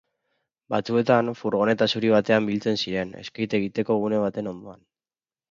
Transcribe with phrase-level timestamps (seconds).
[0.73, 4.83] Batzuetan, furgoneta zuri batean biltzen ziren, skate egiteko gune batean ondoan.